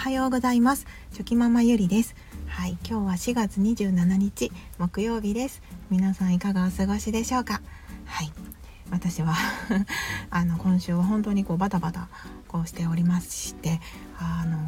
[0.00, 0.86] はようございます。
[1.10, 2.14] 初期ママゆりです。
[2.46, 5.60] はい今日は4月27日木曜日です。
[5.90, 7.60] 皆さんいかがお過ごしでしょうか？
[8.06, 8.32] はい
[8.90, 9.34] 私は
[10.30, 12.08] あの今週は本当にこうバタバタ
[12.48, 13.78] こうしておりまして
[14.18, 14.58] あの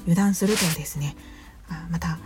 [0.00, 1.16] 油断するとですね
[1.70, 2.18] あまた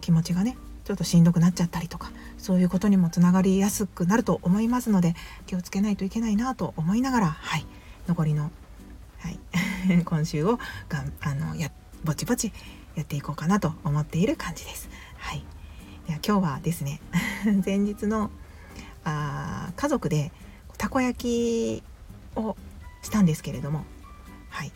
[0.00, 5.14] 気持ちがねちょっとしんどくなっちゃったりとかそういうことにもつながりやすくなると思いますので
[5.46, 7.64] 気をつけないといけないなと思いながらはい
[8.08, 8.50] 残りの、
[10.04, 11.70] 今週をがんあのや
[12.04, 12.52] ぼちぼち
[12.94, 14.88] やっていこうかなと思っている感じです。
[15.16, 15.44] はい、
[16.06, 17.00] では今日はですね
[17.64, 18.30] 前日の
[19.04, 20.32] あ家族で
[20.78, 21.82] たこ焼き
[22.36, 22.56] を
[23.02, 23.84] したんですけれども
[24.50, 24.72] はい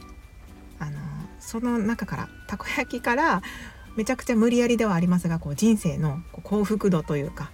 [0.79, 0.99] あの
[1.41, 3.43] その中からたこ焼きから
[3.97, 7.51] めちゃくちゃ無理やりではありますがこう人生の幸福度というか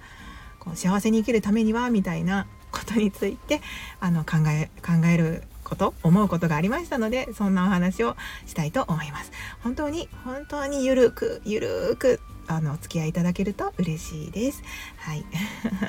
[0.58, 3.62] こう幸せに生きるためにはみたいなことについて
[4.00, 9.32] あの考え考えること思うことがありましたのでそんなお話をしたいと思います。
[9.62, 14.62] 本当に本当にゆるくゆるくあのお付き合いいただけると嬉しいです。
[14.98, 15.24] はい。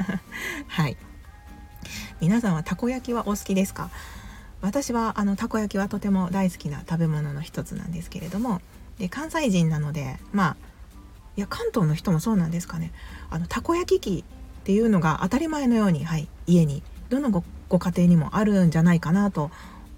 [0.68, 0.98] はい。
[2.22, 3.90] 皆さんはたこ焼きはお好きですか？
[4.62, 8.62] 私はあのたこ焼きはとても大好きな食べ物の一つなんですけれども
[8.98, 10.58] で関西人なのでまあ
[11.38, 12.92] いや関東の人もそうなんですかね。
[13.30, 17.30] あのたこ焼き器っていうのが当たり前のように、はい、家にどの
[17.70, 19.52] ご家庭にもあるんじゃないかなと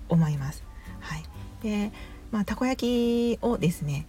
[0.09, 0.63] 思います。
[0.99, 1.23] はい、
[1.63, 1.91] で、
[2.31, 4.07] まあ、たこ焼きをですね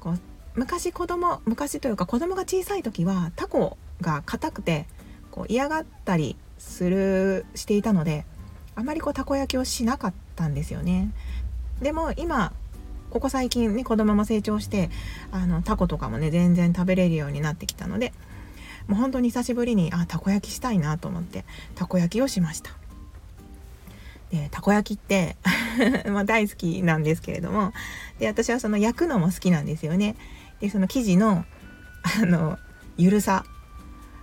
[0.00, 0.18] こう
[0.54, 4.86] 昔子供昔というか子供が小さい時はタコが硬くて
[5.30, 8.24] こう嫌がったりするしていたので
[8.74, 11.12] あまりこうたこ焼きをしなかったんですよね。
[11.80, 12.52] でも今
[13.10, 14.90] ここ最近ね子供も成長して
[15.32, 18.12] あのタコとかもね全然食べれるようになってきたので
[18.86, 22.79] もう本当に久しぶりにあたこ焼きしたいなと思ってたこ焼きをしました
[24.30, 25.36] でたこ焼きって
[26.10, 27.72] ま大好きなんですけれども。
[28.18, 30.16] で私はその焼くのも好きなんですよね。
[30.60, 31.44] でその生地の
[32.22, 32.58] あの
[32.96, 33.44] ゆるさ。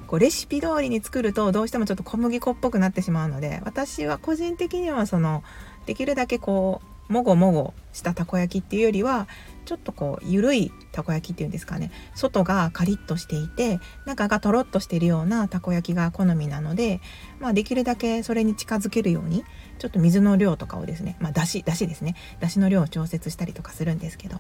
[0.08, 5.44] こうレシピ通りに作るとどうしてもちょっと小麦粉っぽくなってしまうので私は個人的にはその
[5.86, 9.28] できるだけこうもごもごしたたこ焼きっていうよりは
[9.66, 11.92] ちょっとこう緩いたこ焼きっていうんですかね。
[12.16, 17.02] 外がカリッとしていて中がとろっとしてるようなたこ焼きが好みなので、
[17.40, 19.44] まあ、できるだけそれに近づけるように
[19.80, 22.16] ちょっと水の量とかをですねまあだしだしですね。
[22.40, 24.40] だしの量を調節したりとかするんですけど。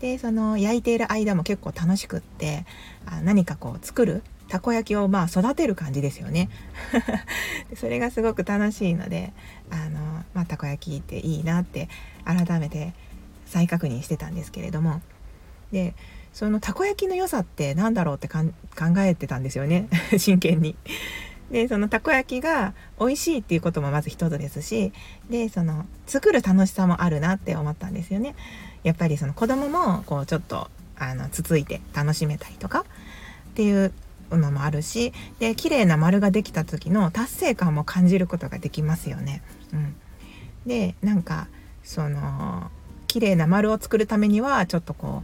[0.00, 2.66] でその焼いている間も結構楽しくって
[3.06, 6.50] あ何かこう作るたこ焼きをまあ育てる感じですよね
[7.74, 9.32] それがすごく楽しいので
[9.70, 11.88] あの、まあ、たこ焼きっていいなって
[12.26, 12.92] 改めて
[13.46, 15.00] 再確認してたんですけれども
[15.72, 15.94] で
[16.34, 18.42] そのたこ焼きの良さって何だろうって考
[18.98, 20.76] えてたんですよね 真剣に。
[21.50, 24.92] でそのたこ焼きが美味しいっていうこともまず一つですし
[25.30, 28.34] でその作る楽しさもあるなって思ったんですよね。
[28.84, 32.84] やっぱりその子供もこうちょっとあのつついて楽しめたりとかっ
[33.54, 33.92] ていう
[34.36, 39.42] のもあるしで綺麗な丸ができた時の達成感も感じることができますよね。
[39.72, 39.94] うん、
[40.66, 41.48] でなんか
[41.82, 42.70] その
[43.06, 45.22] 綺麗な丸を作るためにはちょっとこ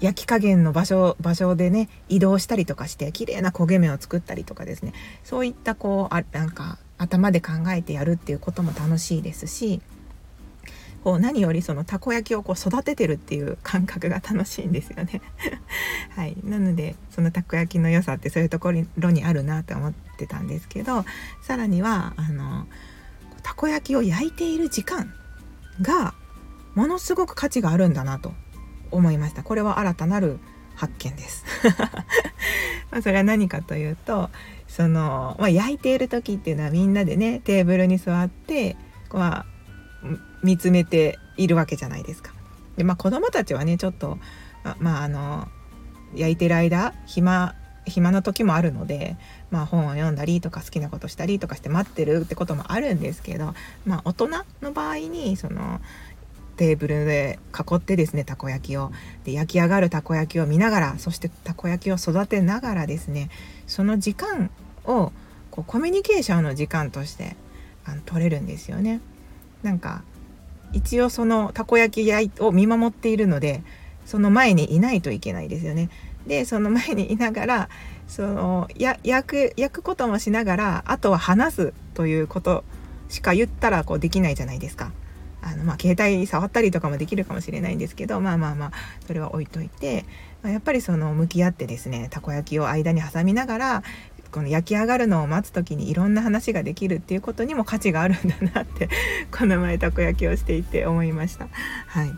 [0.00, 4.92] う焼き加減の場所場所でね移動したりとかして綺麗な焦げ目を作ったりとかですね
[5.22, 9.80] そういったこうあなんか頭で考えてやるっていうことも楽しいですし
[11.04, 15.20] こう何よりそのたこ焼きをこう育ててるっていう感覚が楽しいんですよね。
[16.14, 21.04] はい、なのでそのたこ焼きの良さってそういうところにあるなと思ってたんですけど
[21.42, 22.66] さらにはあの
[23.42, 25.12] たこ焼きを焼いている時間
[25.80, 26.14] が
[26.74, 28.32] ものすごく価値があるんだなと。
[28.92, 29.42] 思いました。
[29.42, 30.38] これは新たなる
[30.76, 31.44] 発見です。
[32.92, 34.30] まあそれは何かというと
[34.68, 38.76] その、まあ、焼いている時っていうのはみんなでねテーブルに座って
[39.12, 39.46] まあ
[40.42, 42.32] 見つめているわけじゃないですか。
[42.76, 44.18] でまあ子供たちはねちょっと
[44.64, 45.48] ままああの
[46.14, 47.54] 焼いてる間暇
[47.86, 49.16] 暇な時もあるので、
[49.50, 54.28] まあ、本を読んだりとか好きなことしたりとかして待ってるってこともあるんですけど、まあ、大人
[54.60, 55.80] の場合にその
[56.56, 58.92] テーブルで囲ってですねたこ焼きを
[59.24, 63.30] で焼き上がるたこ焼きを見ながらそしてたこ焼きを育てながらですね
[63.66, 64.50] その時間
[64.84, 65.12] を
[65.50, 67.36] こうコミュニケーションの時間として
[67.84, 69.00] あの取れるんですよね。
[69.62, 70.02] なんか
[70.72, 73.62] 一応そのたこ焼き焼を見守っているので
[74.04, 75.90] その前にいないといけないですよね。
[76.26, 77.68] でその前にいながら
[78.06, 82.64] そのや焼く焼くこともしながらあとは話すということ
[83.08, 84.92] しか言ったらこうできないじゃないですか。
[85.44, 88.72] あのまあ携帯触ったりとかもできるかもしれないんですけどまあまあまあ
[89.06, 90.04] それは置いといて、
[90.42, 93.82] まあ、やっぱりその向き合ってですねたこ焼きを間に挟みながら
[94.32, 98.88] この焼き上がるのを待つ時にいろんな話ができるっていうことにも価値があるんだなって
[99.30, 101.48] この前たこ焼きをしていて思いました。
[101.86, 102.12] はい。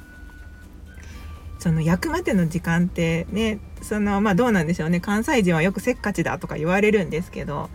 [1.58, 5.00] その焼くまでの時間ってねそのまあどうなんでしょうね。
[5.00, 7.68] 関西人はよくせっかちだとか言われるんですけど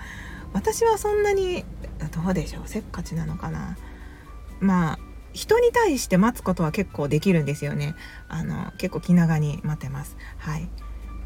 [0.53, 1.65] 私はそんなに
[2.11, 2.63] どうでしょう。
[2.65, 3.77] せっかちなのかな。
[4.61, 4.99] まあ
[5.33, 7.95] 人に対して待つことは結構できるんですよね。
[8.29, 10.15] あの結構気長に待てます。
[10.37, 10.69] はい。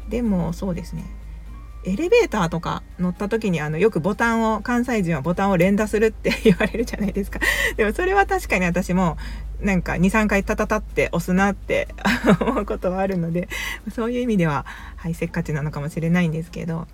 [0.08, 1.04] でもそうですね。
[1.84, 7.40] エレベーターとか乗った時にあのよくボタンを関西人はボタンを連打するって言われるじゃないですか。
[7.76, 9.16] でもそれは確かに私も
[9.60, 11.88] なんか23回タタタって押すなって
[12.40, 13.48] 思うことはあるので
[13.94, 14.66] そういう意味では、
[14.96, 16.86] はい、せっかちなのかもしれないんですけど。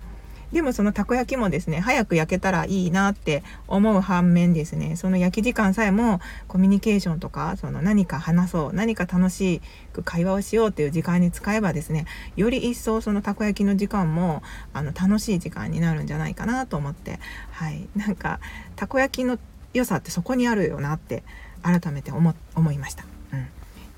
[0.51, 9.61] でもそのたこ焼きもですね早く焼けたらいいなって思う反面ですねその焼き時間さえもコミュニケーションとかその何か話そう何か楽し
[9.93, 12.05] く会話をしようっていう時間に使えばですね
[12.35, 14.43] より一層そのたこ焼きの時間も
[14.73, 17.19] あの楽しい時間になるんじゃないかなと思って
[17.51, 18.39] はいなんか
[18.75, 19.37] たこ焼きの
[19.73, 21.23] 良さってそこにあるよなって
[21.63, 23.05] 改めて思思いました。
[23.33, 23.47] うん、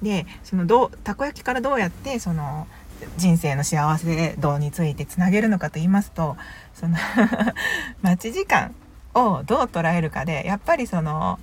[0.04, 2.68] でそのどうたこ焼きからどうやってその
[3.18, 6.36] 人生の幸せ度についてつなげるのかと言いますと
[6.74, 6.98] その
[8.02, 8.74] 待ち時間
[9.14, 11.40] をどう捉えるかでやっぱりその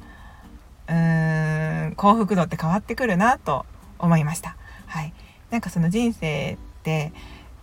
[0.89, 3.65] うーん幸福度って変わってくるなと
[3.99, 4.57] 思いました。
[4.87, 5.13] はい、
[5.51, 7.13] なんかその人生って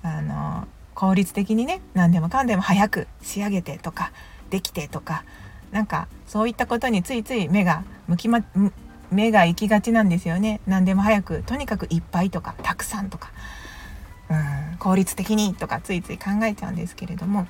[0.01, 4.11] あの効率的にね何でもかんでも早く仕上げてとか
[4.49, 5.23] できてとか
[5.71, 8.43] なんかそういったことについつい目が向きま
[9.11, 10.59] 目が行きがちなんですよね。
[10.67, 13.31] 何でも早くとにかくいっぱいとかたくさんとか。
[14.29, 14.33] う
[14.73, 17.47] ん効率的にとかついつい考えちゃうんですけれども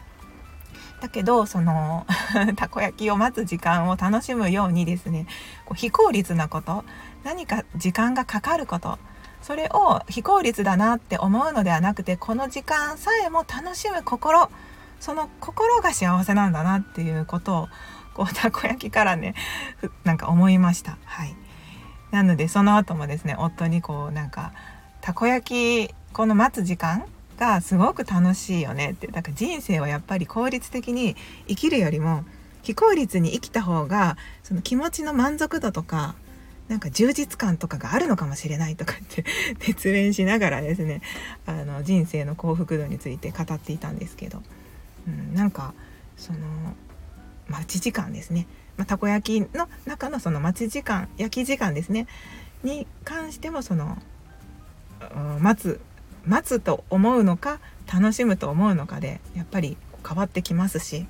[1.02, 2.06] だけどその
[2.56, 5.28] たこ焼きを待つ時間を楽しむようにですね
[5.66, 6.84] こう非効率なこと
[7.24, 8.98] 何か時間がかかること
[9.42, 14.50] それを非効率だなって思うのではなくてこの時間さえも楽しむ心
[15.00, 17.68] その心が幸せなんだなっていうことを
[18.14, 19.36] こうたこ焼きからね
[20.04, 20.98] なんか思いました。
[21.06, 21.36] はい、
[22.10, 24.54] なのでその後もですね夫にこうなんか
[25.08, 27.06] たこ焼きこの待つ時間
[27.40, 29.08] がすごく楽しいよねって。
[29.08, 31.16] だから人生はやっぱり効率的に
[31.48, 32.26] 生きるよりも
[32.62, 36.16] 非効率に生きた方がその気持ちの満足度とか
[36.68, 39.24] なんか充実感とかがあるのかもしれないとかって
[39.66, 41.02] 熱弁しながらですね
[41.46, 44.44] あの人生の幸福度について語っていたんですけど、
[45.08, 45.74] うん、なんか
[46.18, 46.40] その
[47.48, 48.46] 待ち時間ですね、
[48.76, 52.08] まあ、たこ焼きの中のその待ち時間焼き時間ですね。
[52.62, 53.98] に関してもその
[55.40, 55.80] 待つ
[56.26, 57.60] 待つと思うのか
[57.92, 59.78] 楽しむと思うのかでやっぱり
[60.08, 61.06] 変わってきますし、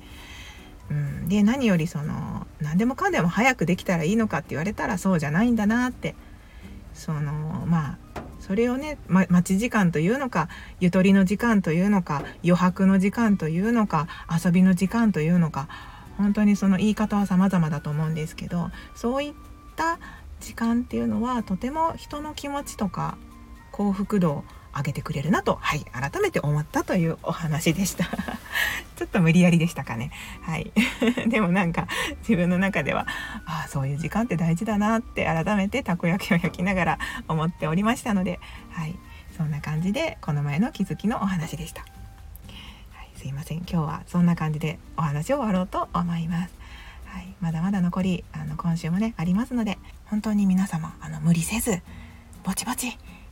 [0.90, 6.14] うん、で何よりその何でもかんでも早くできたらいいのかって言われたらそうじゃないんだなって。
[6.98, 7.32] その
[7.66, 10.48] まあそれをね、ま、待ち時間というのか
[10.80, 14.08] ゆとりの時間というのか余白の時間というのか
[14.44, 15.68] 遊びの時間というのか
[16.16, 19.32] 本当にその言い方は様々だと思うんですけどそういっ
[19.76, 19.98] た
[20.40, 23.16] 時間っていうのはとても人の気持ちとか
[23.78, 24.44] 幸福度を
[24.76, 28.04] 上げてくれるなと、はい、改めて思ったというお話でした。
[28.96, 30.10] ちょっと無理やりでしたかね。
[30.42, 30.72] はい。
[31.30, 31.86] でもなんか
[32.20, 33.06] 自分の中では、
[33.46, 36.98] ああ、そういう時間って大事だなって改めてたこ焼きを焼きながら
[37.28, 38.40] 思っておりましたので、
[38.72, 38.96] はい。
[39.36, 41.84] そんな感じでこの前の気づきのお話でした。
[43.14, 46.54] すいません今日はそんな感じでお話を終わろうと思います。
[47.04, 51.80] はい、まだまだ残りあの今週もねありますので本当に皆様あの無理せず
[52.44, 52.96] ぼちぼち